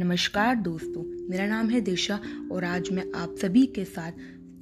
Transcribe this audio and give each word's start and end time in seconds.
नमस्कार 0.00 0.54
दोस्तों, 0.56 1.02
मेरा 1.30 1.46
नाम 1.46 1.68
है 1.70 1.80
दिशा 1.80 2.18
और 2.52 2.64
आज 2.64 2.88
मैं 2.92 3.02
आप 3.14 3.34
सभी 3.40 3.64
के 3.66 3.84
साथ 3.84 4.12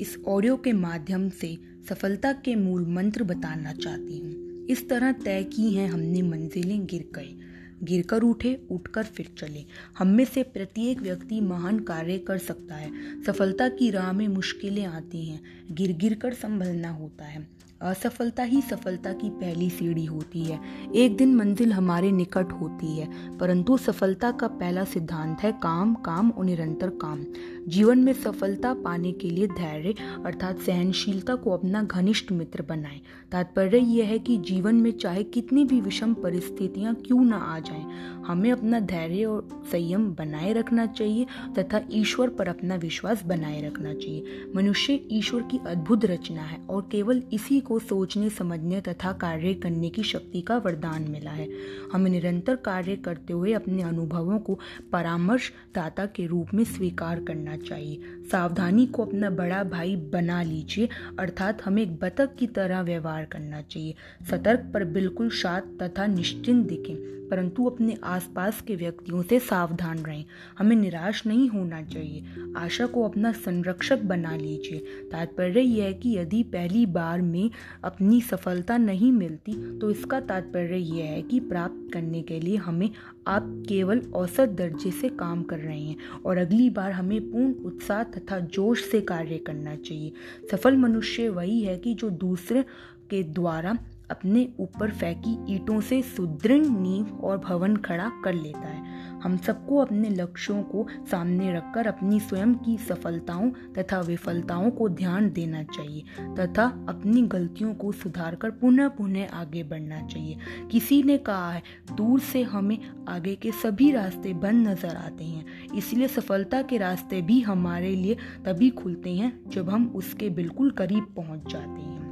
इस 0.01 0.17
ऑडियो 0.27 0.57
के 0.57 0.73
माध्यम 0.73 1.29
से 1.31 1.55
सफलता 1.89 2.33
के 2.45 2.55
मूल 2.55 2.87
मंत्र 2.87 3.25
बताना 3.25 3.73
चाहती 3.73 4.19
हूँ। 4.19 4.67
इस 4.67 4.89
तरह 4.89 5.13
तय 5.13 5.45
की 5.45 5.71
हैं 5.75 5.89
हमने 5.89 6.23
मंजिलें 6.23 6.87
गिर 6.87 7.05
गए 7.15 7.35
गिर 7.83 8.03
कर 8.03 8.23
उठे, 8.23 8.55
उठकर 8.71 9.03
फिर 9.05 9.31
चले। 9.39 9.65
हम 9.99 10.09
में 10.09 10.25
से 10.25 10.43
प्रत्येक 10.43 11.01
व्यक्ति 11.01 11.41
महान 11.41 11.79
कार्य 11.81 12.19
कर 12.19 12.39
सकता 12.39 12.75
है। 12.75 13.23
सफलता 13.23 13.69
की 13.69 13.91
राह 13.91 14.13
में 14.13 14.27
मुश्किलें 14.29 14.85
आती 14.87 15.25
हैं। 15.27 15.41
गिर 15.71 15.93
गिर 15.93 16.15
कर 16.15 16.35
संभलना 16.35 16.91
होता 16.91 17.25
है। 17.25 17.47
असफलता 17.81 18.43
ही 18.43 18.61
सफलता 18.61 19.13
की 19.13 19.29
पहली 19.31 19.69
सीढ़ी 19.71 20.05
होती 20.05 20.43
है। 20.43 20.59
एक 20.95 21.17
दिन 21.17 21.35
मंजिल 21.35 21.73
हमारे 21.73 22.11
निकट 22.13 22.53
होती 22.53 22.99
है, 22.99 23.09
परंतु 23.39 23.77
सफलता 23.77 24.31
का 24.31 24.47
पहला 24.49 24.85
सिद्धांत 24.85 25.41
है 25.41 25.53
काम 25.53 25.95
काम 26.05 26.31
और 26.31 26.45
निरंतर 26.45 26.89
काम। 27.03 27.25
जीवन 27.69 27.99
में 27.99 28.13
सफलता 28.15 28.73
पाने 28.75 29.13
के 29.13 29.31
लिए 29.31 29.47
धैर्य 29.49 29.95
अर्थात 30.27 30.59
सहनशीलता 30.59 31.35
को 31.35 31.51
अपना 31.51 31.83
घनिष्ठ 31.83 32.33
मित्र 32.33 32.63
बनाएँ। 32.63 33.01
तात्पर्य 33.33 33.79
यह 33.79 34.07
है 34.07 34.19
कि 34.19 34.37
जीवन 34.43 34.75
में 34.75 34.91
चाहे 34.93 35.23
कितनी 35.25 35.65
भी 35.65 35.81
विषम 35.81 36.15
परिस्थितियाँ 36.15 36.95
क्यों 36.97 37.25
ना 37.25 37.37
आ 37.37 37.59
जाएँ, 37.61 37.85
हमें 38.27 38.51
अपना 38.53 38.81
धैर्य 38.81 39.25
और 39.25 39.49
संयम 39.73 40.11
बनाए 40.15 40.53
रखना 40.53 40.87
चाहिए 40.89 41.27
तथा 41.59 41.81
ईश्वर 41.93 42.29
पर 42.29 42.49
अपना 42.49 42.75
विश्वास 42.77 43.23
बनाए 43.27 43.61
रखना 43.63 43.95
चाहिए। 43.95 44.51
मनुष्य 44.57 45.01
ईश्वर 45.13 45.43
की 45.43 45.61
अद्भुत 45.67 46.05
रचना 46.05 46.43
है 46.43 46.61
और 46.61 46.89
केवल 46.93 47.23
इसी 47.33 47.61
को 47.69 47.79
सोचने, 47.79 48.29
समझने 48.31 48.81
तथा 48.81 49.13
कार्य 49.13 49.55
करने 49.55 49.89
की 49.91 50.03
शक्ति 50.03 50.41
का 50.41 50.57
वरदान 50.59 51.11
मिला 51.11 51.31
है। 51.31 51.49
हमें 51.93 52.11
निरंतर 52.11 52.57
कार्य 52.57 52.97
करते 52.97 53.33
हुए 53.33 53.53
अपने 53.53 53.83
अनुभवों 53.83 54.39
को 54.39 54.59
परामर्श 54.93 55.51
दाता 55.75 56.07
के 56.07 56.27
रूप 56.27 56.55
में 56.55 56.65
स्वीकार 56.65 57.23
करना 57.23 57.57
चाहिए। 57.59 58.01
सावधानी 58.33 58.87
को 58.87 59.05
अपना 59.05 59.31
बड़ा 59.31 59.63
भाई 59.65 59.97
बना 60.13 60.43
लीजिए, 60.43 60.89
अर्थात 61.19 61.63
हमें 61.63 61.83
एक 61.83 61.97
बतख 61.97 62.35
की 62.39 62.47
तरह 62.47 62.81
व्यवहार 62.81 63.25
करना 63.25 63.61
चाहिए। 63.63 63.95
सतर्क 64.31 64.71
पर 64.75 64.85
बिल्कुल 64.85 65.31
शांत 65.31 65.79
तथा 65.83 66.07
निश्चिंत 66.07 66.67
दिखें, 66.69 66.97
परंतु 67.29 67.65
अपने 67.65 67.97
आसपास 68.05 68.61
के 68.61 68.77
व्यक्तियों 68.77 69.23
से 69.23 69.39
सावधान 69.41 69.99
रहें। 69.99 70.25
हमें 70.59 70.77
निराश 70.77 71.27
नहीं 71.27 71.49
होना 71.49 71.83
चाहिए। 71.83 72.25
आशा 72.57 72.87
को 72.87 73.03
अपना 73.03 73.33
संरक्षक 73.33 74.03
बना 74.03 74.37
लीजिए। 74.37 74.79
तात्पर्य 75.13 75.61
यह 75.61 75.85
है 75.85 75.93
कि 75.95 76.17
यदि 76.17 76.43
पहली 76.43 76.85
बार 76.87 77.21
में 77.23 77.51
अपनी 77.85 78.21
सफलता 78.21 78.77
नहीं 78.77 79.13
मिलती 79.13 79.53
तो 79.79 79.91
इसका 79.91 80.21
तात्पर्य 80.21 80.77
यह 80.77 81.05
है 81.05 81.23
कि 81.23 81.41
प्राप्त 81.41 81.93
करने 81.93 82.23
के 82.23 82.41
लिए 82.41 82.57
हमें 82.57 82.91
आप 83.27 83.65
केवल 83.69 84.01
औसत 84.15 84.49
दर्जे 84.49 84.91
से 84.91 85.09
काम 85.09 85.43
कर 85.43 85.59
रहे 85.59 85.81
हैं 85.81 85.97
और 86.27 86.39
अगली 86.39 86.71
बार 86.71 86.93
हमें 86.93 87.21
पूर्ण 87.21 87.53
उत्साह 87.65 88.03
तथा 88.03 88.39
जोश 88.39 88.85
से 88.85 89.01
कार्य 89.01 89.39
करना 89.39 89.77
चाहिए। 89.77 90.13
सफल 90.51 90.77
मनुष्य 90.77 91.29
वही 91.29 91.61
है 91.63 91.77
कि 91.79 91.95
जो 91.95 92.11
दूसरे 92.11 92.63
के 93.11 93.23
द्वारा 93.23 93.77
अपने 94.11 94.49
ऊपर 94.61 94.91
फेंकी 94.91 95.37
ईंटों 95.55 95.81
से 95.81 96.01
सुदृढ़ 96.03 96.67
नींव 96.67 97.19
और 97.19 97.39
भवन 97.39 97.77
खड़ा 97.77 98.11
कर 98.25 98.35
लेता 98.35 98.69
है। 98.69 98.97
हम 99.21 99.37
सबको 99.37 99.77
अपने 99.77 100.09
लक्ष्यों 100.09 100.63
को 100.63 100.87
सामने 101.11 101.53
रखकर 101.53 101.87
अपनी 101.87 102.21
स्वयं 102.21 102.55
की 102.55 102.77
सफलताओं 102.79 103.51
तथा 103.79 104.01
विफलताओं 104.01 104.71
को 104.71 104.89
ध्यान 104.89 105.31
देना 105.31 105.63
चाहिए 105.65 106.05
तथा 106.37 106.65
अपनी 106.89 107.23
गलतियों 107.29 107.75
को 107.75 107.93
सुधार 107.93 108.35
कर 108.35 108.51
पुनः 108.51 108.89
पुनः 108.89 109.31
आगे 109.31 109.63
बढ़ना 109.63 110.01
चाहिए। 110.03 110.37
किसी 110.71 111.03
ने 111.03 111.19
कहा 111.19 111.51
है, 111.53 111.63
दूर 111.97 112.21
से 112.21 112.43
हमें 112.43 112.79
आगे 113.09 113.35
के 113.35 113.53
सभी 113.53 113.91
रास्ते 113.93 114.35
बंद 114.35 114.69
नज़र 114.69 114.97
आते 114.97 115.25
हैं। 115.25 115.73
इसलिए 115.77 116.09
सफलता 116.09 116.63
के 116.63 116.79
रास्ते 116.79 117.23
भी 117.23 117.41
हमारे 117.41 117.91
लिए 117.91 118.17
तभी 118.45 118.71
खुलते 118.73 119.15
हैं 119.15 119.33
जब 119.49 119.71
हम 119.71 119.87
उसके 119.97 120.31
बिल्कुल 120.31 120.71
करीब 120.71 121.13
पहुँच 121.17 121.53
जाते 121.53 121.81
हैं। 121.81 122.08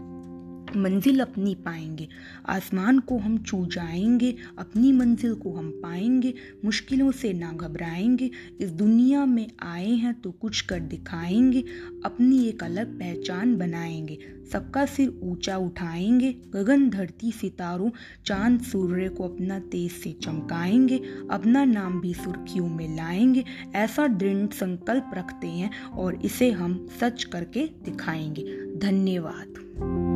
मंजिल 0.77 1.21
अपनी 1.21 1.55
पाएँगे। 1.55 2.09
आसमान 2.47 2.99
को 2.99 3.19
हम 3.19 3.39
छू 3.39 3.65
जाएँगे, 3.67 4.35
अपनी 4.59 4.93
मंजिल 4.93 5.35
को 5.35 5.53
हम 5.53 5.71
पाएँगे, 5.71 6.35
मुश्किलों 6.65 7.11
से 7.11 7.33
ना 7.33 7.53
घबराएँगे। 7.53 8.31
इस 8.61 8.71
दुनिया 8.71 9.25
में 9.27 9.47
आए 9.63 9.91
हैं 9.91 10.15
तो 10.15 10.31
कुछ 10.31 10.61
कर 10.61 10.81
दिखाएँगे, 10.81 11.65
अपनी 12.05 12.47
एक 12.49 12.65
अलग 12.65 12.99
पहचान 12.99 13.57
बनाएँगे। 13.57 14.19
सबका 14.53 14.85
सिर 14.87 15.21
ऊँचा 15.23 15.57
उठाएँगे, 15.57 16.33
गगन 16.51 16.89
धरती 16.91 17.33
सितारों, 17.33 17.91
चाँद 18.27 18.61
सूर्य 18.61 19.09
को 19.09 19.25
अपना 19.25 19.59
तेज 19.59 19.93
से 19.93 20.13
चमकाएँगे, 20.13 21.01
अपना 21.31 21.65
नाम 21.65 22.01
भी 22.01 22.15
सुर्खियों 22.15 22.69
में 22.69 22.97
लाएँगे। 22.97 23.45
ऐसा 23.75 24.07
दृढ़ 24.07 24.47
संकल्प 24.47 25.11
रखते 25.15 25.47
हैं 25.47 25.71
और 25.83 26.21
इसे 26.25 26.51
हम 26.51 26.87
सच 27.01 27.25
करके 27.25 27.67
दिखाएँगे। 27.85 28.45
धन्यवाद। 28.79 30.16